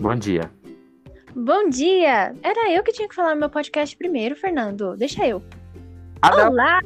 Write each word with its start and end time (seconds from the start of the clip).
Bom 0.00 0.14
dia. 0.14 0.50
Bom 1.36 1.68
dia! 1.68 2.34
Era 2.42 2.72
eu 2.72 2.82
que 2.82 2.90
tinha 2.90 3.06
que 3.06 3.14
falar 3.14 3.34
no 3.34 3.40
meu 3.40 3.50
podcast 3.50 3.94
primeiro, 3.94 4.34
Fernando. 4.34 4.96
Deixa 4.96 5.28
eu. 5.28 5.42
Ah. 6.22 6.48
Olá! 6.48 6.80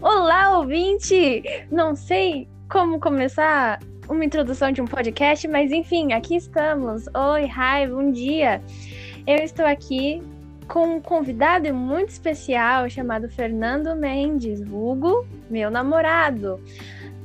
Olá, 0.00 0.58
ouvinte! 0.58 1.42
Não 1.68 1.96
sei 1.96 2.48
como 2.70 3.00
começar 3.00 3.80
uma 4.08 4.24
introdução 4.24 4.70
de 4.70 4.80
um 4.80 4.84
podcast, 4.84 5.48
mas 5.48 5.72
enfim, 5.72 6.12
aqui 6.12 6.36
estamos. 6.36 7.06
Oi, 7.08 7.42
hi, 7.42 7.88
bom 7.88 8.12
dia! 8.12 8.62
Eu 9.26 9.38
estou 9.38 9.66
aqui 9.66 10.22
com 10.68 10.96
um 10.96 11.00
convidado 11.00 11.74
muito 11.74 12.10
especial 12.10 12.88
chamado 12.88 13.28
Fernando 13.28 13.96
Mendes, 13.96 14.60
vulgo 14.60 15.26
meu 15.50 15.72
namorado. 15.72 16.60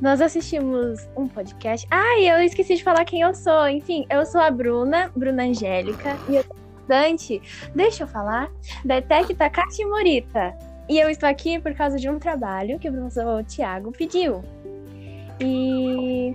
Nós 0.01 0.21
assistimos 0.21 1.07
um 1.15 1.27
podcast. 1.27 1.85
Ai, 1.91 2.31
eu 2.31 2.41
esqueci 2.41 2.75
de 2.75 2.83
falar 2.83 3.03
quem 3.03 3.21
eu 3.21 3.33
sou. 3.33 3.67
Enfim, 3.67 4.05
eu 4.09 4.25
sou 4.25 4.39
a 4.39 4.49
Bruna, 4.49 5.11
Bruna 5.15 5.43
Angélica, 5.43 6.15
e 6.29 6.37
eu 6.37 6.43
sou 6.43 6.55
estudante, 6.79 7.41
deixa 7.75 8.03
eu 8.03 8.07
falar, 8.07 8.49
da 8.85 8.97
ETEC 8.97 9.35
Takashi 9.35 9.85
Morita. 9.85 10.55
E 10.87 10.97
eu 10.99 11.09
estou 11.09 11.27
aqui 11.27 11.59
por 11.59 11.73
causa 11.73 11.97
de 11.97 12.09
um 12.09 12.17
trabalho 12.17 12.79
que 12.79 12.89
o 12.89 12.93
professor 12.93 13.43
Tiago 13.43 13.91
pediu. 13.91 14.41
E. 15.39 16.33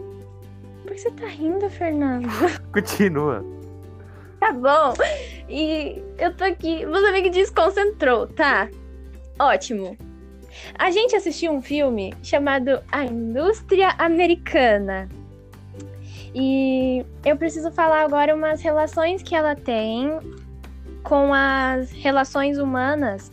Por 0.82 0.92
que 0.92 0.98
você 0.98 1.10
tá 1.12 1.26
rindo, 1.26 1.68
Fernando? 1.70 2.28
Continua. 2.70 3.44
Tá 4.38 4.52
bom. 4.52 4.92
E 5.48 6.02
eu 6.18 6.36
tô 6.36 6.44
aqui. 6.44 6.84
Você 6.84 7.10
meio 7.10 7.24
que 7.24 7.30
desconcentrou, 7.30 8.26
tá? 8.26 8.68
Ótimo. 9.38 9.96
A 10.78 10.90
gente 10.90 11.16
assistiu 11.16 11.52
um 11.52 11.62
filme 11.62 12.14
chamado 12.22 12.82
A 12.90 13.04
Indústria 13.04 13.90
Americana. 13.98 15.08
E 16.34 17.04
eu 17.24 17.36
preciso 17.36 17.70
falar 17.70 18.02
agora 18.02 18.34
umas 18.34 18.60
relações 18.60 19.22
que 19.22 19.34
ela 19.34 19.54
tem 19.54 20.18
com 21.02 21.32
as 21.32 21.92
relações 21.92 22.58
humanas 22.58 23.30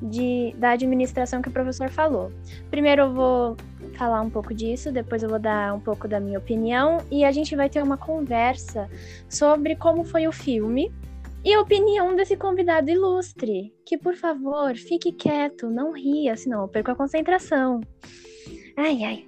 de, 0.00 0.54
da 0.56 0.70
administração 0.70 1.42
que 1.42 1.48
o 1.48 1.52
professor 1.52 1.90
falou. 1.90 2.32
Primeiro 2.70 3.02
eu 3.02 3.12
vou 3.12 3.56
falar 3.94 4.20
um 4.20 4.30
pouco 4.30 4.54
disso, 4.54 4.92
depois 4.92 5.22
eu 5.22 5.28
vou 5.28 5.38
dar 5.38 5.74
um 5.74 5.80
pouco 5.80 6.06
da 6.06 6.20
minha 6.20 6.38
opinião 6.38 6.98
e 7.10 7.24
a 7.24 7.32
gente 7.32 7.54
vai 7.56 7.68
ter 7.68 7.82
uma 7.82 7.96
conversa 7.96 8.88
sobre 9.28 9.74
como 9.74 10.04
foi 10.04 10.26
o 10.26 10.32
filme 10.32 10.92
e 11.44 11.54
a 11.54 11.60
opinião 11.60 12.14
desse 12.14 12.36
convidado 12.36 12.90
ilustre. 12.90 13.74
Que, 13.84 13.96
por 13.96 14.14
favor, 14.14 14.74
fique 14.76 15.12
quieto, 15.12 15.70
não 15.70 15.92
ria, 15.92 16.36
senão 16.36 16.62
eu 16.62 16.68
perco 16.68 16.90
a 16.90 16.96
concentração. 16.96 17.80
Ai, 18.76 19.04
ai. 19.04 19.26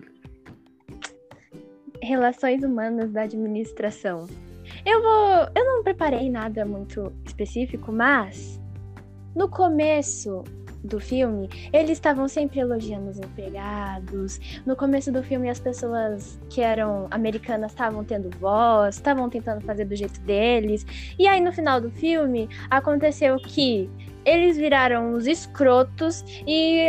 Relações 2.02 2.62
humanas 2.62 3.10
da 3.12 3.22
administração. 3.22 4.26
Eu 4.86 5.02
vou. 5.02 5.48
Eu 5.54 5.64
não 5.64 5.82
preparei 5.82 6.30
nada 6.30 6.64
muito 6.64 7.12
específico, 7.26 7.92
mas 7.92 8.60
no 9.34 9.48
começo 9.48 10.42
do 10.82 11.00
filme, 11.00 11.48
eles 11.72 11.92
estavam 11.92 12.28
sempre 12.28 12.60
elogiando 12.60 13.10
os 13.10 13.18
empregados. 13.18 14.40
No 14.64 14.74
começo 14.76 15.12
do 15.12 15.22
filme, 15.22 15.48
as 15.50 15.60
pessoas 15.60 16.38
que 16.48 16.60
eram 16.60 17.06
americanas 17.10 17.72
estavam 17.72 18.04
tendo 18.04 18.30
voz, 18.38 18.96
estavam 18.96 19.28
tentando 19.28 19.60
fazer 19.62 19.84
do 19.84 19.94
jeito 19.94 20.20
deles. 20.20 20.86
E 21.18 21.26
aí, 21.26 21.40
no 21.40 21.52
final 21.52 21.80
do 21.80 21.90
filme, 21.90 22.48
aconteceu 22.70 23.36
que 23.36 23.90
eles 24.24 24.56
viraram 24.56 25.12
os 25.14 25.26
escrotos 25.26 26.24
e 26.46 26.88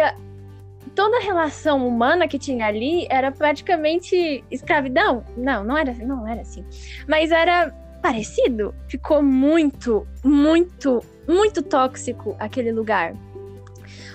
toda 0.95 1.17
a 1.17 1.21
relação 1.21 1.87
humana 1.87 2.27
que 2.27 2.37
tinha 2.37 2.65
ali 2.65 3.07
era 3.09 3.31
praticamente 3.31 4.43
escravidão. 4.51 5.23
Não, 5.37 5.63
não 5.63 5.77
era, 5.77 5.93
não 5.93 6.27
era 6.27 6.41
assim. 6.41 6.65
Mas 7.07 7.31
era 7.31 7.73
parecido. 8.01 8.73
Ficou 8.87 9.21
muito, 9.21 10.07
muito, 10.23 11.01
muito 11.27 11.61
tóxico 11.61 12.35
aquele 12.39 12.71
lugar. 12.71 13.13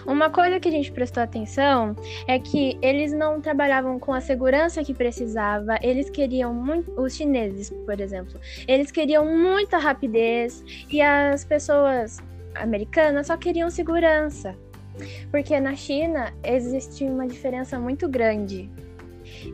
Uma 0.07 0.31
coisa 0.31 0.61
que 0.61 0.69
a 0.69 0.71
gente 0.71 0.93
prestou 0.93 1.21
atenção 1.21 1.97
é 2.29 2.39
que 2.39 2.79
eles 2.81 3.13
não 3.13 3.41
trabalhavam 3.41 3.99
com 3.99 4.15
a 4.15 4.21
segurança 4.21 4.85
que 4.85 4.95
precisava, 4.95 5.79
eles 5.83 6.09
queriam 6.09 6.55
muito, 6.55 6.93
os 7.01 7.15
chineses, 7.15 7.71
por 7.85 8.01
exemplo, 8.01 8.41
eles 8.69 8.93
queriam 8.93 9.27
muita 9.27 9.79
rapidez 9.79 10.65
e 10.89 11.03
as 11.03 11.45
pessoas 11.45 12.19
americanas 12.55 13.27
só 13.27 13.37
queriam 13.37 13.69
segurança. 13.69 14.55
Porque 15.31 15.59
na 15.59 15.75
China 15.75 16.33
existe 16.43 17.05
uma 17.05 17.27
diferença 17.27 17.79
muito 17.79 18.09
grande. 18.09 18.71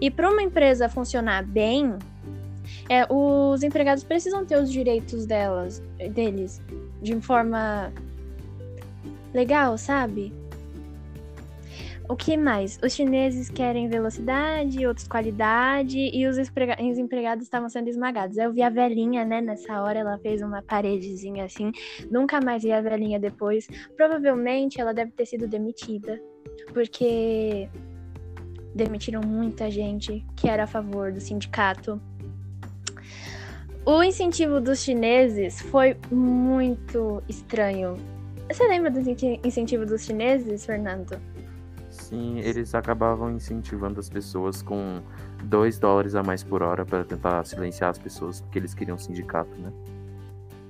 E 0.00 0.10
para 0.10 0.30
uma 0.30 0.42
empresa 0.42 0.88
funcionar 0.88 1.44
bem, 1.44 1.96
é, 2.88 3.06
os 3.08 3.62
empregados 3.62 4.04
precisam 4.04 4.44
ter 4.44 4.56
os 4.56 4.70
direitos 4.70 5.26
delas, 5.26 5.82
deles 6.12 6.60
de 7.00 7.18
forma 7.20 7.92
legal, 9.34 9.76
sabe? 9.78 10.32
O 12.12 12.14
que 12.14 12.36
mais? 12.36 12.78
Os 12.84 12.92
chineses 12.92 13.48
querem 13.48 13.88
velocidade, 13.88 14.86
outros 14.86 15.08
qualidade, 15.08 15.98
e 15.98 16.26
os, 16.26 16.36
os 16.36 16.98
empregados 16.98 17.42
estavam 17.42 17.70
sendo 17.70 17.88
esmagados. 17.88 18.36
Eu 18.36 18.52
vi 18.52 18.60
a 18.60 18.68
velhinha, 18.68 19.24
né? 19.24 19.40
Nessa 19.40 19.80
hora 19.80 20.00
ela 20.00 20.18
fez 20.18 20.42
uma 20.42 20.60
paredezinha 20.60 21.46
assim. 21.46 21.72
Nunca 22.10 22.38
mais 22.38 22.64
vi 22.64 22.70
a 22.70 22.82
velhinha 22.82 23.18
depois. 23.18 23.66
Provavelmente 23.96 24.78
ela 24.78 24.92
deve 24.92 25.10
ter 25.12 25.24
sido 25.24 25.48
demitida, 25.48 26.20
porque 26.74 27.66
demitiram 28.74 29.22
muita 29.22 29.70
gente 29.70 30.22
que 30.36 30.50
era 30.50 30.64
a 30.64 30.66
favor 30.66 31.12
do 31.12 31.20
sindicato. 31.20 31.98
O 33.86 34.02
incentivo 34.02 34.60
dos 34.60 34.80
chineses 34.80 35.62
foi 35.62 35.96
muito 36.10 37.22
estranho. 37.26 37.96
Você 38.50 38.68
lembra 38.68 38.90
do 38.90 39.00
incentivo 39.00 39.86
dos 39.86 40.04
chineses, 40.04 40.66
Fernando? 40.66 41.31
Sim, 42.12 42.40
eles 42.40 42.74
acabavam 42.74 43.30
incentivando 43.30 43.98
as 43.98 44.10
pessoas 44.10 44.60
com 44.60 45.00
2 45.44 45.78
dólares 45.78 46.14
a 46.14 46.22
mais 46.22 46.42
por 46.42 46.62
hora 46.62 46.84
para 46.84 47.04
tentar 47.04 47.42
silenciar 47.46 47.88
as 47.88 47.96
pessoas, 47.96 48.42
porque 48.42 48.58
eles 48.58 48.74
queriam 48.74 48.98
sindicato, 48.98 49.50
né? 49.56 49.72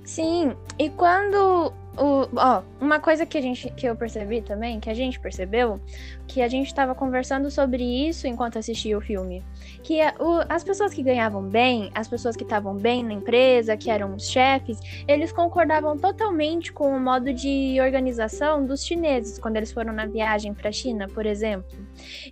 Sim, 0.05 0.55
e 0.79 0.89
quando 0.89 1.73
o, 1.97 2.27
ó, 2.35 2.63
uma 2.81 2.99
coisa 2.99 3.25
que 3.25 3.37
a 3.37 3.41
gente 3.41 3.69
que 3.71 3.85
eu 3.85 3.95
percebi 3.95 4.41
também, 4.41 4.79
que 4.79 4.89
a 4.89 4.93
gente 4.93 5.19
percebeu, 5.19 5.79
que 6.27 6.41
a 6.41 6.47
gente 6.47 6.67
estava 6.67 6.95
conversando 6.95 7.51
sobre 7.51 7.83
isso 7.83 8.27
enquanto 8.27 8.57
assistia 8.57 8.97
o 8.97 9.01
filme, 9.01 9.43
que 9.83 10.01
a, 10.01 10.13
o, 10.19 10.41
as 10.49 10.63
pessoas 10.63 10.93
que 10.93 11.03
ganhavam 11.03 11.43
bem, 11.43 11.91
as 11.93 12.07
pessoas 12.07 12.35
que 12.35 12.43
estavam 12.43 12.75
bem 12.75 13.03
na 13.03 13.13
empresa, 13.13 13.77
que 13.77 13.91
eram 13.91 14.15
os 14.15 14.27
chefes, 14.27 14.79
eles 15.07 15.31
concordavam 15.31 15.97
totalmente 15.97 16.73
com 16.73 16.95
o 16.95 16.99
modo 16.99 17.31
de 17.33 17.77
organização 17.79 18.65
dos 18.65 18.83
chineses 18.83 19.37
quando 19.37 19.57
eles 19.57 19.71
foram 19.71 19.93
na 19.93 20.05
viagem 20.05 20.53
para 20.53 20.69
a 20.69 20.73
China, 20.73 21.07
por 21.07 21.25
exemplo. 21.25 21.82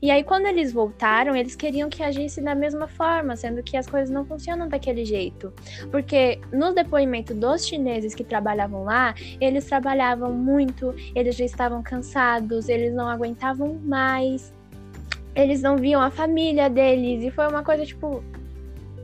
E 0.02 0.10
aí 0.10 0.24
quando 0.24 0.46
eles 0.46 0.72
voltaram, 0.72 1.36
eles 1.36 1.56
queriam 1.56 1.90
que 1.90 2.04
agisse 2.04 2.42
da 2.42 2.56
mesma 2.56 2.88
forma, 2.88 3.36
sendo 3.36 3.62
que 3.64 3.78
as 3.78 3.88
coisas 3.88 4.10
não 4.10 4.26
funcionam 4.26 4.68
daquele 4.68 5.06
jeito, 5.06 5.54
porque 5.92 6.40
no 6.52 6.74
depoimento 6.74 7.34
dos 7.34 7.66
chineses 7.66 8.14
que 8.14 8.24
trabalhavam 8.24 8.84
lá, 8.84 9.14
eles 9.40 9.66
trabalhavam 9.66 10.34
muito, 10.34 10.94
eles 11.16 11.36
já 11.36 11.46
estavam 11.46 11.82
cansados, 11.84 12.70
eles 12.70 12.94
não 12.94 13.08
aguentavam 13.08 13.80
mais, 13.84 14.54
eles 15.36 15.62
não 15.62 15.78
viam 15.78 16.02
a 16.02 16.12
família 16.12 16.70
deles, 16.70 17.24
e 17.24 17.32
foi 17.32 17.48
uma 17.48 17.64
coisa, 17.64 17.86
tipo, 17.86 18.24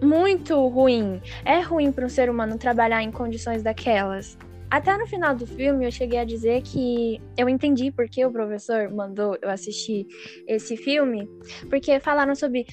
muito 0.02 0.68
ruim. 0.68 1.22
É 1.46 1.60
ruim 1.62 1.92
para 1.92 2.06
um 2.06 2.10
ser 2.10 2.30
humano 2.30 2.58
trabalhar 2.58 3.02
em 3.02 3.12
condições 3.12 3.64
daquelas. 3.64 4.38
Até 4.70 4.98
no 4.98 5.08
final 5.08 5.34
do 5.34 5.48
filme 5.48 5.86
eu 5.86 5.92
cheguei 5.92 6.20
a 6.20 6.26
dizer 6.26 6.62
que 6.62 7.22
eu 7.38 7.48
entendi 7.48 7.90
porque 7.90 8.26
o 8.26 8.32
professor 8.32 8.90
mandou 8.94 9.38
eu 9.42 9.50
assistir 9.50 10.06
esse 10.46 10.76
filme, 10.76 11.28
porque 11.70 12.00
falaram 12.02 12.36
sobre 12.36 12.66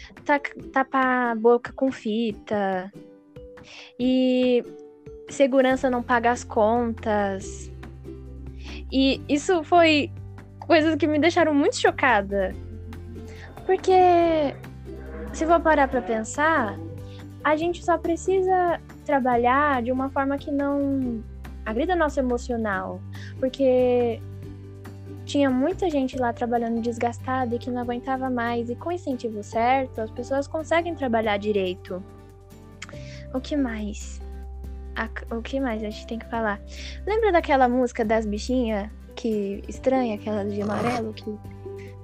tapar 0.73 1.31
a 1.31 1.35
boca 1.37 1.73
com 1.73 1.93
fita 1.93 2.93
e 3.99 4.65
segurança 5.29 5.89
não 5.89 6.03
paga 6.03 6.33
as 6.33 6.43
contas. 6.43 7.71
E 8.91 9.21
isso 9.29 9.63
foi 9.63 10.11
coisas 10.67 10.97
que 10.97 11.07
me 11.07 11.19
deixaram 11.21 11.55
muito 11.55 11.77
chocada. 11.77 12.53
Porque 13.65 13.93
se 15.33 15.47
for 15.47 15.61
parar 15.61 15.89
para 15.89 16.03
pensar, 16.03 16.77
a 17.43 17.57
gente 17.57 17.85
só 17.85 17.97
precisa 17.97 18.81
trabalhar 19.05 19.83
de 19.83 19.93
uma 19.93 20.11
forma 20.11 20.37
que 20.37 20.51
não 20.51 21.23
agrida 21.65 21.97
nosso 21.97 22.21
emocional, 22.21 23.01
porque 23.39 24.21
tinha 25.25 25.49
muita 25.49 25.89
gente 25.89 26.19
lá 26.19 26.33
trabalhando 26.33 26.81
desgastada 26.81 27.55
e 27.55 27.59
que 27.59 27.71
não 27.71 27.81
aguentava 27.81 28.29
mais, 28.29 28.69
e 28.69 28.77
com 28.77 28.93
incentivo 28.93 29.43
certo, 29.43 30.01
as 30.01 30.11
pessoas 30.11 30.47
conseguem 30.47 30.95
trabalhar 30.95 31.39
direito. 31.39 32.03
O 33.33 33.41
que 33.41 33.57
mais? 33.57 34.21
O 35.31 35.43
que 35.43 35.59
mais 35.59 35.83
a 35.83 35.91
gente 35.91 36.07
tem 36.07 36.19
que 36.19 36.27
falar? 36.27 36.61
Lembra 37.07 37.33
daquela 37.33 37.69
música 37.69 38.05
das 38.05 38.27
bichinhas 38.27 38.89
que 39.17 39.63
estranha, 39.67 40.15
aquela 40.15 40.45
de 40.45 40.61
amarelo 40.61 41.13
que 41.13 41.37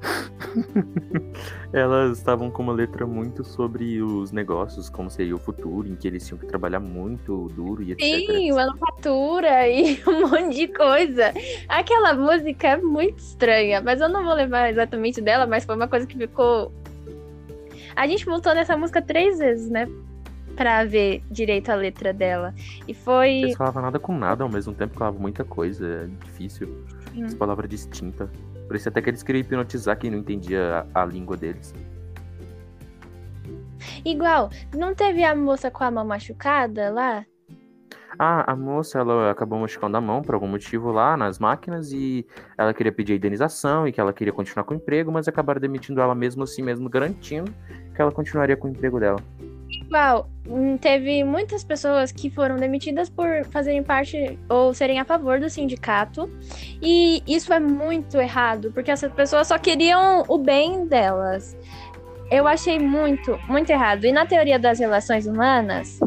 Elas 1.73 2.19
estavam 2.19 2.51
com 2.51 2.63
uma 2.63 2.73
letra 2.73 3.07
muito 3.07 3.45
sobre 3.45 4.03
os 4.03 4.33
negócios, 4.33 4.89
como 4.89 5.11
seria 5.11 5.35
o 5.35 5.39
futuro, 5.39 5.89
em 5.89 5.95
que 5.95 6.09
eles 6.09 6.27
tinham 6.27 6.39
que 6.39 6.47
trabalhar 6.47 6.81
muito 6.81 7.49
duro 7.55 7.83
e 7.83 7.93
etc. 7.93 8.01
Sim, 8.03 8.53
manufatura 8.53 9.69
e 9.69 10.03
um 10.07 10.29
monte 10.29 10.57
de 10.57 10.69
coisa. 10.69 11.33
Aquela 11.69 12.15
música 12.15 12.69
é 12.69 12.77
muito 12.77 13.19
estranha, 13.19 13.81
mas 13.81 14.01
eu 14.01 14.09
não 14.09 14.25
vou 14.25 14.35
levar 14.35 14.71
exatamente 14.71 15.21
dela, 15.21 15.47
mas 15.47 15.65
foi 15.65 15.77
uma 15.77 15.89
coisa 15.89 16.07
que 16.07 16.17
ficou. 16.17 16.73
A 17.95 18.07
gente 18.07 18.25
voltou 18.25 18.55
nessa 18.55 18.77
música 18.77 19.03
três 19.03 19.39
vezes, 19.39 19.71
né? 19.71 19.89
Pra 20.57 20.85
ver 20.85 21.23
direito 21.31 21.71
a 21.71 21.75
letra 21.75 22.13
dela. 22.13 22.55
E 22.87 22.93
foi. 22.93 23.31
Eles 23.31 23.57
falavam 23.57 23.83
nada 23.83 23.99
com 23.99 24.17
nada 24.17 24.43
ao 24.43 24.51
mesmo 24.51 24.75
tempo, 24.75 24.99
falavam 24.99 25.21
muita 25.21 25.45
coisa. 25.45 25.87
É 26.05 26.25
difícil. 26.25 26.85
Hum. 27.15 27.25
As 27.25 27.35
palavras 27.35 27.69
distintas. 27.69 28.31
Por 28.67 28.77
isso 28.77 28.89
até 28.89 29.03
que 29.03 29.11
eles 29.11 29.23
queriam 29.23 29.41
hipnotizar 29.41 29.99
quem 29.99 30.11
não 30.11 30.19
entendia 30.19 30.87
a, 30.95 31.03
a 31.03 31.05
língua 31.05 31.37
deles. 31.37 31.75
Igual, 34.05 34.51
não 34.75 34.95
teve 34.95 35.25
a 35.25 35.35
moça 35.35 35.71
com 35.71 35.85
a 35.85 35.91
mão 35.91 36.05
machucada 36.05 36.91
lá? 36.91 37.25
Ah, 38.19 38.53
a 38.53 38.57
moça, 38.57 38.99
ela 38.99 39.31
acabou 39.31 39.59
machucando 39.59 39.97
a 39.97 40.01
mão 40.01 40.21
por 40.21 40.35
algum 40.35 40.47
motivo 40.47 40.91
lá 40.93 41.17
nas 41.17 41.39
máquinas 41.39 41.91
e 41.91 42.27
ela 42.59 42.75
queria 42.75 42.93
pedir 42.93 43.15
a 43.15 43.17
indenização 43.17 43.89
e 43.89 43.93
que 43.93 44.01
ela 44.01 44.13
queria 44.13 44.33
continuar 44.33 44.65
com 44.65 44.75
o 44.75 44.77
emprego, 44.77 45.11
mas 45.11 45.27
acabaram 45.27 45.61
demitindo 45.61 46.01
ela 46.01 46.15
mesmo 46.15 46.43
assim, 46.43 46.63
mesmo 46.63 46.89
garantindo 46.89 47.53
que 47.95 48.01
ela 48.01 48.13
continuaria 48.13 48.57
com 48.57 48.69
o 48.69 48.71
emprego 48.71 49.01
dela. 49.01 49.19
Igual, 49.91 50.31
hum, 50.49 50.79
teve 50.79 51.25
muitas 51.25 51.65
pessoas 51.65 52.13
que 52.13 52.31
foram 52.31 52.55
demitidas 52.55 53.11
por 53.11 53.45
fazerem 53.47 53.83
parte 53.83 54.39
ou 54.49 54.73
serem 54.73 55.01
a 55.01 55.05
favor 55.05 55.41
do 55.41 55.51
sindicato. 55.51 56.31
E 56.81 57.25
isso 57.27 57.53
é 57.53 57.59
muito 57.59 58.17
errado, 58.17 58.71
porque 58.73 58.93
essas 58.93 59.13
pessoas 59.13 59.49
só 59.49 59.59
queriam 59.59 60.25
o 60.29 60.39
bem 60.39 60.87
delas. 60.87 61.57
Eu 62.31 62.47
achei 62.47 62.79
muito, 62.79 63.37
muito 63.49 63.69
errado. 63.71 64.05
E 64.05 64.13
na 64.13 64.25
teoria 64.25 64.61
das 64.61 64.79
relações 64.79 65.27
humanas, 65.27 65.99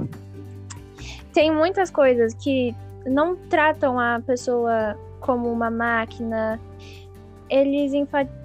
tem 1.33 1.51
muitas 1.51 1.91
coisas 1.91 2.33
que 2.33 2.73
não 3.05 3.35
tratam 3.35 3.99
a 3.99 4.21
pessoa 4.25 4.97
como 5.19 5.51
uma 5.51 5.69
máquina. 5.69 6.57
Eles, 7.53 7.93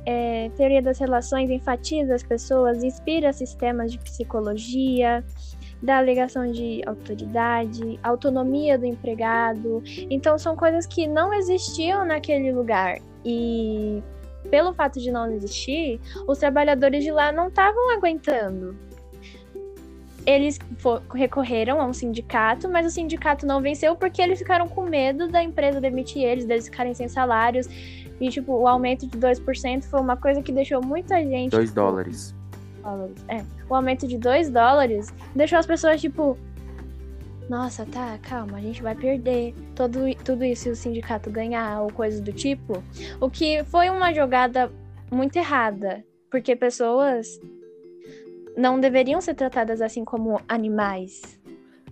é, 0.05 0.51
teoria 0.55 0.83
das 0.83 0.99
relações, 0.99 1.49
enfatiza 1.49 2.15
as 2.15 2.23
pessoas, 2.23 2.85
inspira 2.85 3.33
sistemas 3.33 3.91
de 3.91 3.99
psicologia, 3.99 5.25
da 5.83 5.97
alegação 5.97 6.53
de 6.53 6.83
autoridade, 6.85 7.99
autonomia 8.03 8.77
do 8.77 8.85
empregado. 8.85 9.83
Então, 10.11 10.37
são 10.37 10.55
coisas 10.55 10.87
que 10.87 11.07
não 11.07 11.33
existiam 11.33 12.05
naquele 12.05 12.53
lugar. 12.53 12.99
E 13.25 14.03
pelo 14.51 14.75
fato 14.75 15.01
de 15.01 15.11
não 15.11 15.33
existir, 15.33 15.99
os 16.27 16.37
trabalhadores 16.37 17.03
de 17.03 17.11
lá 17.11 17.33
não 17.33 17.49
estavam 17.49 17.91
aguentando. 17.97 18.77
Eles 20.29 20.59
recorreram 21.15 21.81
a 21.81 21.87
um 21.87 21.95
sindicato, 21.95 22.69
mas 22.69 22.87
o 22.87 22.91
sindicato 22.91 23.47
não 23.47 23.63
venceu 23.63 23.97
porque 23.97 24.21
eles 24.21 24.39
ficaram 24.39 24.69
com 24.69 24.83
medo 24.83 25.27
da 25.27 25.43
empresa 25.43 25.81
demitir 25.81 26.23
eles, 26.23 26.45
deles 26.45 26.67
ficarem 26.67 26.93
sem 26.93 27.09
salários. 27.09 27.67
E, 28.21 28.29
tipo, 28.29 28.53
o 28.53 28.69
aumento 28.69 29.07
de 29.07 29.17
2% 29.17 29.85
foi 29.85 29.99
uma 29.99 30.19
coisa 30.19 30.43
que 30.43 30.53
deixou 30.53 30.85
muita 30.85 31.17
gente. 31.23 31.53
2 31.53 31.73
dólares. 31.73 32.35
É, 33.27 33.43
o 33.71 33.75
aumento 33.75 34.07
de 34.07 34.19
2 34.19 34.51
dólares 34.51 35.09
deixou 35.35 35.59
as 35.59 35.65
pessoas 35.65 35.99
tipo. 35.99 36.37
Nossa, 37.49 37.87
tá, 37.87 38.19
calma, 38.21 38.59
a 38.59 38.61
gente 38.61 38.83
vai 38.83 38.95
perder 38.95 39.55
todo, 39.75 40.01
tudo 40.23 40.45
isso 40.45 40.65
se 40.65 40.71
o 40.71 40.77
sindicato 40.77 41.31
ganhar 41.31 41.81
ou 41.81 41.91
coisas 41.91 42.21
do 42.21 42.35
tipo. 42.35 42.83
O 43.19 43.31
que 43.31 43.65
foi 43.65 43.89
uma 43.89 44.13
jogada 44.13 44.71
muito 45.11 45.37
errada, 45.37 46.05
porque 46.31 46.55
pessoas 46.55 47.41
não 48.59 48.81
deveriam 48.81 49.21
ser 49.21 49.35
tratadas 49.35 49.81
assim 49.81 50.05
como 50.05 50.41
animais. 50.49 51.39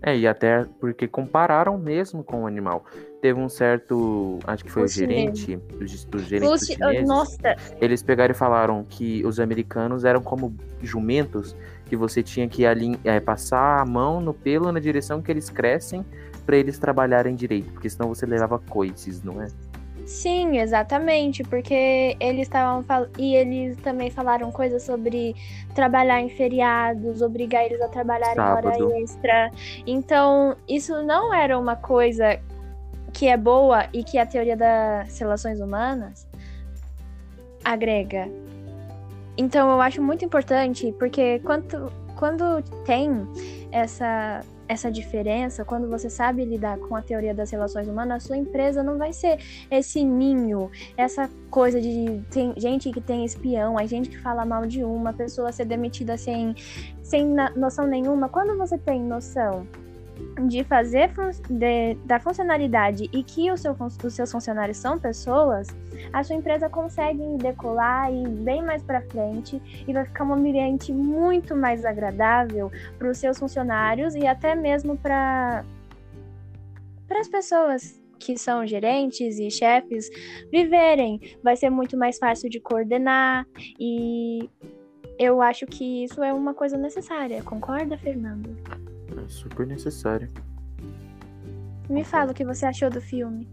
É, 0.03 0.15
e 0.17 0.27
até 0.27 0.65
porque 0.79 1.09
compararam 1.09 1.79
mesmo 1.79 2.23
com 2.23 2.43
o 2.43 2.47
animal. 2.47 2.85
Teve 3.23 3.41
um 3.41 3.49
certo, 3.49 4.39
acho 4.47 4.63
que 4.63 4.71
foi 4.71 4.83
o, 4.83 4.85
O 4.85 4.89
gerente, 4.89 5.59
os, 5.81 6.07
os 6.15 6.23
gerentes 6.25 6.63
Os 6.63 6.67
chi- 6.67 6.75
chineses, 6.75 7.09
Nossa, 7.09 7.57
eles 7.81 8.03
pegaram 8.03 8.33
e 8.33 8.35
falaram 8.37 8.85
que 8.85 9.25
os 9.25 9.41
americanos 9.41 10.05
eram 10.05 10.21
como 10.21 10.55
jumentos, 10.83 11.57
que 11.87 11.97
você 11.97 12.23
tinha 12.23 12.47
que 12.47 12.67
alin- 12.67 12.99
é, 13.05 13.19
passar 13.21 13.81
a 13.81 13.87
mão 13.87 14.21
no 14.21 14.35
pelo 14.35 14.71
na 14.71 14.79
direção 14.81 15.23
que 15.23 15.31
eles 15.33 15.49
crescem 15.49 16.05
para 16.45 16.57
eles 16.57 16.79
trabalharem 16.79 17.35
direito, 17.35 17.73
porque 17.73 17.89
senão 17.89 18.09
você 18.09 18.27
levava 18.27 18.59
coices, 18.69 19.23
não 19.23 19.41
é? 19.43 19.49
Sim, 20.07 20.59
exatamente, 20.59 21.43
porque 21.43 22.17
eles 22.21 22.43
estavam 22.43 22.81
fal... 22.85 23.09
e 23.19 23.35
eles 23.35 23.77
também 23.79 24.09
falaram 24.09 24.53
coisas 24.53 24.85
sobre 24.85 25.35
trabalhar 25.75 26.21
em 26.21 26.29
feriados, 26.29 27.21
obrigar 27.21 27.65
eles 27.65 27.81
a 27.81 27.89
trabalhar 27.89 28.37
em 28.37 28.41
hora 28.41 29.01
extra. 29.03 29.51
Então, 29.85 30.57
isso 30.69 31.03
não 31.03 31.35
era 31.35 31.59
uma 31.59 31.75
coisa 31.75 32.39
que 33.13 33.27
é 33.27 33.37
boa 33.37 33.89
e 33.93 34.05
que 34.05 34.17
a 34.17 34.25
teoria 34.25 34.57
das 34.57 35.19
relações 35.19 35.61
humanas 35.61 36.29
agrega. 37.65 38.29
Então, 39.37 39.69
eu 39.73 39.81
acho 39.81 40.01
muito 40.01 40.25
importante, 40.25 40.95
porque 41.01 41.41
quando, 41.41 41.93
quando 42.15 42.63
tem 42.85 43.27
essa 43.73 44.41
essa 44.69 44.91
diferença, 44.91 45.65
quando 45.65 45.89
você 45.89 46.11
sabe 46.11 46.45
lidar 46.45 46.79
com 46.79 46.97
a 46.97 47.03
teoria 47.03 47.35
das 47.35 47.51
relações 47.51 47.89
humanas, 47.89 48.25
a 48.25 48.27
sua 48.27 48.37
empresa 48.37 48.83
não 48.83 48.99
vai 48.99 49.13
ser 49.13 49.39
esse 49.71 50.05
ninho, 50.05 50.71
essa 50.97 51.31
coisa 51.51 51.81
de 51.81 52.23
tem 52.31 52.55
gente 52.57 52.91
que 52.91 53.01
tem 53.01 53.25
espião, 53.25 53.79
a 53.79 53.87
gente 53.87 54.11
que 54.11 54.19
fala 54.19 54.45
mal 54.45 54.67
de 54.67 54.83
uma 54.83 55.13
pessoa 55.13 55.53
ser 55.53 55.65
demitida 55.65 56.17
sem, 56.17 56.55
sem 57.03 57.35
noção 57.55 57.87
nenhuma. 57.87 58.29
Quando 58.29 58.57
você 58.57 58.77
tem 58.77 59.01
noção 59.01 59.67
de 60.49 60.65
fazer 60.65 61.11
fun- 61.11 61.31
de- 61.49 61.95
da 62.05 62.19
funcionalidade 62.21 63.09
e 63.13 63.23
que 63.23 63.55
seu 63.57 63.77
os 64.05 64.15
seus 64.15 64.31
funcionários 64.31 64.77
são 64.77 64.99
pessoas, 64.99 65.69
a 66.13 66.23
sua 66.23 66.37
empresa 66.37 66.69
consegue 66.69 67.23
decolar 67.39 68.13
e 68.13 68.23
ir 68.23 68.29
bem 68.29 68.63
mais 68.63 68.83
para 68.83 69.01
frente 69.03 69.61
e 69.87 69.93
vai 69.93 70.05
ficar 70.05 70.25
um 70.25 70.35
ambiente 70.35 70.93
muito 70.93 71.55
mais 71.57 71.85
agradável 71.85 72.71
para 72.99 73.11
os 73.11 73.19
seus 73.19 73.39
funcionários 73.39 74.15
e 74.15 74.27
até 74.27 74.55
mesmo 74.55 74.97
para 74.97 75.65
para 77.07 77.21
as 77.21 77.29
pessoas 77.29 78.03
que 78.19 78.37
são 78.37 78.67
gerentes 78.67 79.39
e 79.39 79.51
chefes 79.51 80.11
viverem. 80.51 81.21
Vai 81.43 81.57
ser 81.57 81.71
muito 81.71 81.97
mais 81.97 82.19
fácil 82.19 82.49
de 82.51 82.59
coordenar 82.61 83.47
e 83.79 84.49
eu 85.19 85.41
acho 85.41 85.67
que 85.67 86.05
isso 86.05 86.23
é 86.23 86.33
uma 86.33 86.53
coisa 86.53 86.77
necessária. 86.77 87.43
Concorda, 87.43 87.97
Fernando? 87.97 88.57
Super 89.29 89.67
necessário. 89.67 90.29
Me 91.89 92.05
fala 92.05 92.33
o 92.33 92.35
que 92.35 92.45
você 92.45 92.67
achou 92.67 92.91
do 92.91 93.01
filme. 93.01 93.49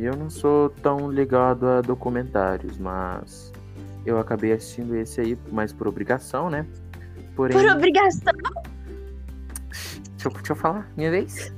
Eu 0.00 0.16
não 0.16 0.28
sou 0.28 0.70
tão 0.70 1.10
ligado 1.10 1.66
a 1.66 1.80
documentários, 1.80 2.78
mas 2.78 3.52
eu 4.04 4.18
acabei 4.18 4.52
assistindo 4.52 4.96
esse 4.96 5.20
aí 5.20 5.38
mais 5.50 5.72
por 5.72 5.86
obrigação, 5.86 6.50
né? 6.50 6.66
Porém, 7.34 7.56
Por 7.56 7.70
obrigação. 7.70 8.32
Deixa 9.70 10.28
eu, 10.28 10.32
deixa 10.32 10.52
eu 10.52 10.56
falar, 10.56 10.90
minha 10.96 11.10
vez. 11.10 11.54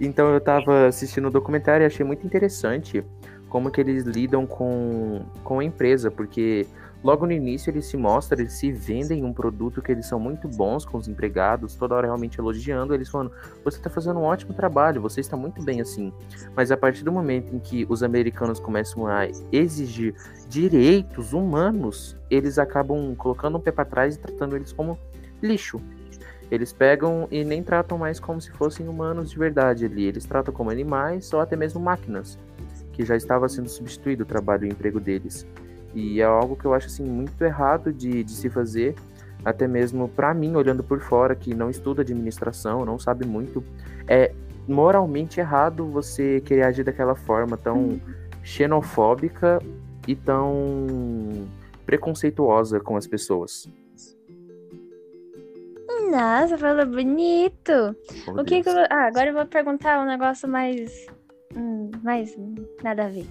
Então 0.00 0.32
eu 0.32 0.40
tava 0.40 0.86
assistindo 0.86 1.26
o 1.26 1.30
documentário 1.30 1.84
e 1.84 1.86
achei 1.86 2.06
muito 2.06 2.24
interessante 2.24 3.04
como 3.48 3.70
que 3.70 3.80
eles 3.80 4.04
lidam 4.04 4.46
com, 4.46 5.26
com 5.42 5.58
a 5.58 5.64
empresa, 5.64 6.10
porque 6.10 6.66
logo 7.02 7.26
no 7.26 7.32
início 7.32 7.70
eles 7.70 7.86
se 7.86 7.96
mostram, 7.96 8.40
eles 8.40 8.52
se 8.52 8.70
vendem 8.70 9.24
um 9.24 9.32
produto 9.32 9.80
que 9.80 9.92
eles 9.92 10.06
são 10.06 10.18
muito 10.18 10.48
bons 10.48 10.84
com 10.84 10.98
os 10.98 11.08
empregados, 11.08 11.74
toda 11.74 11.94
hora 11.94 12.06
realmente 12.06 12.38
elogiando, 12.38 12.94
eles 12.94 13.08
falando, 13.08 13.32
você 13.64 13.78
está 13.78 13.88
fazendo 13.88 14.20
um 14.20 14.24
ótimo 14.24 14.52
trabalho, 14.54 15.00
você 15.00 15.20
está 15.20 15.36
muito 15.36 15.62
bem 15.62 15.80
assim. 15.80 16.12
Mas 16.54 16.70
a 16.70 16.76
partir 16.76 17.04
do 17.04 17.12
momento 17.12 17.54
em 17.54 17.58
que 17.58 17.86
os 17.88 18.02
americanos 18.02 18.60
começam 18.60 19.06
a 19.06 19.26
exigir 19.52 20.14
direitos 20.48 21.32
humanos, 21.32 22.16
eles 22.30 22.58
acabam 22.58 23.14
colocando 23.14 23.58
um 23.58 23.60
pé 23.60 23.72
para 23.72 23.84
trás 23.84 24.16
e 24.16 24.18
tratando 24.18 24.56
eles 24.56 24.72
como 24.72 24.98
lixo. 25.42 25.80
Eles 26.50 26.72
pegam 26.72 27.28
e 27.30 27.44
nem 27.44 27.62
tratam 27.62 27.96
mais 27.96 28.18
como 28.18 28.40
se 28.40 28.50
fossem 28.50 28.88
humanos 28.88 29.30
de 29.30 29.38
verdade 29.38 29.84
ali. 29.84 30.04
Eles 30.04 30.24
tratam 30.24 30.52
como 30.52 30.70
animais 30.70 31.32
ou 31.32 31.40
até 31.40 31.54
mesmo 31.54 31.80
máquinas, 31.80 32.36
que 32.92 33.04
já 33.04 33.14
estava 33.14 33.48
sendo 33.48 33.68
substituído 33.68 34.24
o 34.24 34.26
trabalho 34.26 34.64
e 34.64 34.68
o 34.68 34.72
emprego 34.72 34.98
deles. 34.98 35.46
E 35.94 36.20
é 36.20 36.24
algo 36.24 36.56
que 36.56 36.64
eu 36.64 36.74
acho 36.74 36.86
assim 36.86 37.04
muito 37.04 37.42
errado 37.42 37.92
de, 37.92 38.22
de 38.22 38.32
se 38.32 38.48
fazer, 38.48 38.94
até 39.44 39.66
mesmo 39.66 40.08
para 40.08 40.32
mim, 40.32 40.54
olhando 40.54 40.82
por 40.84 41.00
fora, 41.00 41.34
que 41.34 41.54
não 41.54 41.70
estuda 41.70 42.02
administração, 42.02 42.84
não 42.84 42.98
sabe 42.98 43.26
muito. 43.26 43.62
É 44.06 44.32
moralmente 44.68 45.40
errado 45.40 45.86
você 45.86 46.40
querer 46.40 46.62
agir 46.62 46.84
daquela 46.84 47.14
forma 47.14 47.56
tão 47.56 48.00
xenofóbica 48.42 49.60
e 50.06 50.14
tão 50.14 51.48
preconceituosa 51.84 52.78
com 52.80 52.96
as 52.96 53.06
pessoas. 53.06 53.68
Nossa, 56.10 56.58
falou 56.58 56.86
bonito. 56.86 57.96
Oh, 58.26 58.40
O 58.40 58.44
que 58.44 58.62
que 58.62 58.68
eu... 58.68 58.74
Ah, 58.90 59.06
agora 59.06 59.28
eu 59.30 59.34
vou 59.34 59.46
perguntar 59.46 60.00
um 60.00 60.06
negócio 60.06 60.48
mais. 60.48 61.06
hum, 61.56 61.90
mais 62.02 62.36
nada 62.82 63.04
a 63.04 63.08
ver. 63.08 63.26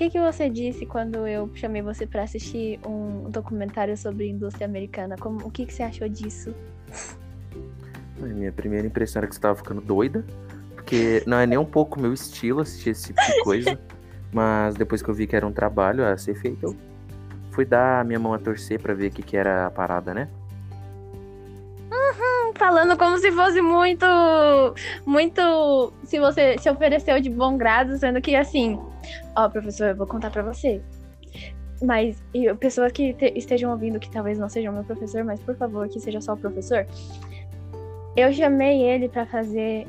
Que, 0.00 0.08
que 0.08 0.18
você 0.18 0.48
disse 0.48 0.86
quando 0.86 1.26
eu 1.26 1.50
chamei 1.54 1.82
você 1.82 2.06
para 2.06 2.22
assistir 2.22 2.80
um 2.86 3.28
documentário 3.28 3.94
sobre 3.98 4.30
indústria 4.30 4.66
americana? 4.66 5.14
Como, 5.20 5.46
o 5.46 5.50
que, 5.50 5.66
que 5.66 5.74
você 5.74 5.82
achou 5.82 6.08
disso? 6.08 6.54
Minha 8.18 8.50
primeira 8.50 8.86
impressão 8.86 9.20
era 9.20 9.26
que 9.26 9.34
você 9.34 9.40
tava 9.42 9.56
ficando 9.56 9.82
doida. 9.82 10.24
Porque 10.74 11.22
não 11.26 11.36
é 11.36 11.46
nem 11.46 11.58
um 11.58 11.66
pouco 11.66 12.00
meu 12.00 12.14
estilo 12.14 12.62
assistir 12.62 12.90
esse 12.90 13.08
tipo 13.08 13.20
de 13.20 13.44
coisa. 13.44 13.78
mas 14.32 14.74
depois 14.74 15.02
que 15.02 15.10
eu 15.10 15.14
vi 15.14 15.26
que 15.26 15.36
era 15.36 15.46
um 15.46 15.52
trabalho 15.52 16.06
a 16.06 16.16
ser 16.16 16.34
feito, 16.34 16.64
eu 16.64 16.76
fui 17.50 17.66
dar 17.66 18.00
a 18.00 18.04
minha 18.04 18.18
mão 18.18 18.32
a 18.32 18.38
torcer 18.38 18.80
para 18.80 18.94
ver 18.94 19.08
o 19.08 19.10
que, 19.10 19.22
que 19.22 19.36
era 19.36 19.66
a 19.66 19.70
parada, 19.70 20.14
né? 20.14 20.30
falando 22.56 22.96
como 22.96 23.18
se 23.18 23.32
fosse 23.32 23.60
muito. 23.60 24.06
Muito. 25.04 25.92
Se 26.04 26.18
você 26.18 26.56
se 26.58 26.70
ofereceu 26.70 27.20
de 27.20 27.28
bom 27.28 27.56
grado, 27.58 27.98
sendo 27.98 28.20
que 28.20 28.34
assim. 28.34 28.78
Ó, 29.36 29.48
professor, 29.48 29.88
eu 29.88 29.96
vou 29.96 30.06
contar 30.06 30.30
pra 30.30 30.42
você. 30.42 30.80
Mas, 31.82 32.22
e 32.34 32.52
pessoas 32.54 32.92
que 32.92 33.14
te, 33.14 33.32
estejam 33.36 33.70
ouvindo, 33.70 33.98
que 33.98 34.10
talvez 34.10 34.38
não 34.38 34.48
sejam 34.48 34.72
meu 34.72 34.84
professor, 34.84 35.24
mas 35.24 35.40
por 35.40 35.56
favor, 35.56 35.88
que 35.88 35.98
seja 35.98 36.20
só 36.20 36.34
o 36.34 36.36
professor. 36.36 36.86
Eu 38.16 38.32
chamei 38.32 38.82
ele 38.82 39.08
para 39.08 39.24
fazer. 39.24 39.86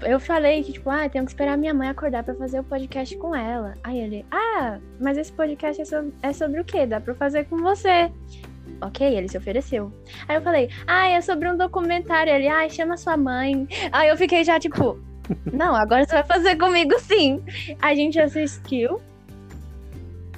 Eu 0.00 0.18
falei 0.18 0.62
que, 0.62 0.72
tipo, 0.72 0.88
ah, 0.88 1.06
tenho 1.08 1.26
que 1.26 1.30
esperar 1.30 1.58
minha 1.58 1.74
mãe 1.74 1.88
acordar 1.88 2.24
para 2.24 2.34
fazer 2.34 2.60
o 2.60 2.64
podcast 2.64 3.14
com 3.18 3.34
ela. 3.34 3.74
Aí 3.84 4.00
ele, 4.00 4.24
ah, 4.30 4.78
mas 4.98 5.18
esse 5.18 5.30
podcast 5.32 5.82
é 5.82 5.84
sobre, 5.84 6.14
é 6.22 6.32
sobre 6.32 6.60
o 6.60 6.64
quê? 6.64 6.86
Dá 6.86 7.00
pra 7.00 7.14
fazer 7.14 7.44
com 7.44 7.58
você. 7.58 8.10
Ok, 8.80 9.06
ele 9.06 9.28
se 9.28 9.36
ofereceu. 9.36 9.92
Aí 10.26 10.36
eu 10.36 10.42
falei, 10.42 10.70
ah, 10.86 11.08
é 11.08 11.20
sobre 11.20 11.50
um 11.50 11.56
documentário. 11.56 12.32
Ele, 12.32 12.48
ah, 12.48 12.66
chama 12.70 12.96
sua 12.96 13.18
mãe. 13.18 13.68
Aí 13.92 14.08
eu 14.08 14.16
fiquei 14.16 14.42
já 14.42 14.58
tipo, 14.58 14.98
não, 15.52 15.74
agora 15.74 16.04
você 16.04 16.12
vai 16.12 16.24
fazer 16.24 16.56
comigo 16.56 16.98
sim. 17.00 17.42
A 17.80 17.94
gente 17.94 18.20
assistiu 18.20 19.00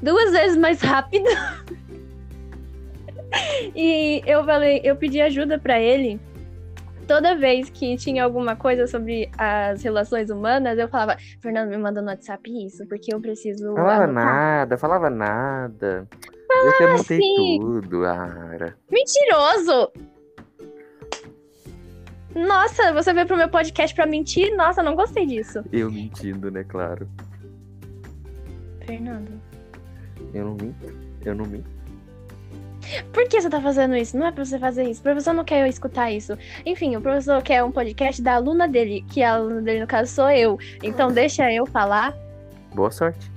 duas 0.03 0.33
vezes 0.33 0.57
mais 0.57 0.81
rápido. 0.81 1.27
e 3.75 4.23
eu 4.27 4.45
falei, 4.45 4.81
eu 4.85 4.97
pedi 4.97 5.21
ajuda 5.21 5.59
para 5.59 5.81
ele. 5.81 6.21
Toda 7.07 7.37
vez 7.37 7.71
que 7.71 7.97
tinha 7.97 8.25
alguma 8.25 8.57
coisa 8.57 8.87
sobre 8.89 9.31
as 9.39 9.83
relações 9.83 10.29
humanas, 10.29 10.77
eu 10.77 10.89
falava, 10.89 11.17
Fernando, 11.41 11.71
me 11.71 11.77
manda 11.77 12.03
no 12.03 12.09
WhatsApp 12.09 12.51
isso, 12.67 12.85
porque 12.89 13.15
eu 13.15 13.21
preciso. 13.21 13.75
Falava 13.75 14.05
anotar. 14.05 14.25
nada, 14.25 14.77
falava 14.77 15.11
nada. 15.11 16.09
Falava 16.49 16.83
eu 16.83 16.89
anotei 16.89 17.19
assim. 17.19 17.59
tudo, 17.61 18.05
Ara. 18.05 18.77
Mentiroso! 18.91 19.93
Nossa, 22.37 22.93
você 22.93 23.15
veio 23.15 23.27
pro 23.27 23.37
meu 23.37 23.49
podcast 23.49 23.95
pra 23.97 24.05
mentir? 24.05 24.55
Nossa, 24.55 24.83
não 24.83 24.95
gostei 24.95 25.25
disso. 25.25 25.65
Eu 25.73 25.91
mentindo, 25.91 26.51
né, 26.51 26.63
claro. 26.65 27.09
Fernando. 28.85 29.41
Eu 30.35 30.45
não 30.45 30.55
minto. 30.55 30.87
Eu 31.25 31.35
não 31.35 31.47
minto. 31.47 31.77
Por 33.13 33.27
que 33.27 33.41
você 33.41 33.49
tá 33.49 33.61
fazendo 33.61 33.97
isso? 33.97 34.17
Não 34.19 34.27
é 34.27 34.33
pra 34.33 34.45
você 34.45 34.59
fazer 34.59 34.85
isso. 34.85 35.01
O 35.01 35.03
professor 35.03 35.33
não 35.33 35.45
quer 35.45 35.63
eu 35.63 35.67
escutar 35.67 36.11
isso. 36.11 36.37
Enfim, 36.65 36.95
o 36.95 37.01
professor 37.01 37.43
quer 37.43 37.65
um 37.65 37.73
podcast 37.73 38.21
da 38.21 38.35
aluna 38.35 38.69
dele, 38.69 39.05
que 39.11 39.23
a 39.23 39.35
aluna 39.35 39.63
dele, 39.63 39.81
no 39.81 39.87
caso, 39.87 40.13
sou 40.13 40.31
eu. 40.31 40.59
Então 40.83 41.11
deixa 41.11 41.51
eu 41.51 41.65
falar. 41.67 42.15
Boa 42.75 42.91
sorte. 42.91 43.36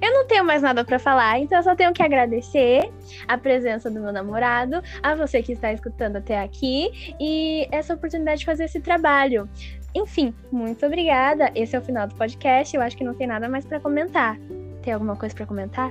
Eu 0.00 0.12
não 0.12 0.26
tenho 0.26 0.44
mais 0.44 0.62
nada 0.62 0.84
para 0.84 0.98
falar, 0.98 1.38
então 1.38 1.58
eu 1.58 1.62
só 1.62 1.74
tenho 1.74 1.92
que 1.92 2.02
agradecer 2.02 2.90
a 3.26 3.38
presença 3.38 3.90
do 3.90 4.00
meu 4.00 4.12
namorado, 4.12 4.82
a 5.02 5.14
você 5.14 5.42
que 5.42 5.52
está 5.52 5.72
escutando 5.72 6.16
até 6.16 6.40
aqui 6.40 7.14
e 7.20 7.66
essa 7.70 7.94
oportunidade 7.94 8.40
de 8.40 8.46
fazer 8.46 8.64
esse 8.64 8.80
trabalho. 8.80 9.48
Enfim, 9.94 10.34
muito 10.52 10.84
obrigada. 10.84 11.50
Esse 11.54 11.74
é 11.74 11.78
o 11.78 11.82
final 11.82 12.06
do 12.06 12.14
podcast. 12.16 12.76
Eu 12.76 12.82
acho 12.82 12.96
que 12.96 13.04
não 13.04 13.14
tem 13.14 13.26
nada 13.26 13.48
mais 13.48 13.64
para 13.64 13.80
comentar. 13.80 14.38
Tem 14.82 14.92
alguma 14.92 15.16
coisa 15.16 15.34
para 15.34 15.46
comentar? 15.46 15.90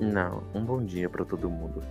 Não, 0.00 0.42
um 0.54 0.64
bom 0.64 0.82
dia 0.82 1.10
para 1.10 1.24
todo 1.24 1.50
mundo. 1.50 1.82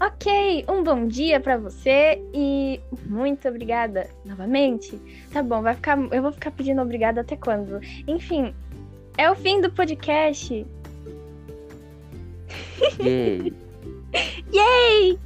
Ok, 0.00 0.64
um 0.68 0.82
bom 0.82 1.06
dia 1.06 1.40
para 1.40 1.56
você 1.56 2.22
e 2.32 2.80
muito 3.06 3.48
obrigada 3.48 4.08
novamente. 4.24 5.00
Tá 5.32 5.42
bom, 5.42 5.62
vai 5.62 5.74
ficar, 5.74 5.98
eu 6.12 6.22
vou 6.22 6.32
ficar 6.32 6.50
pedindo 6.50 6.80
obrigada 6.80 7.20
até 7.20 7.36
quando? 7.36 7.80
Enfim, 8.06 8.54
é 9.18 9.30
o 9.30 9.34
fim 9.34 9.60
do 9.60 9.70
podcast. 9.70 10.66
Yay! 13.00 13.52
Yay! 14.52 15.18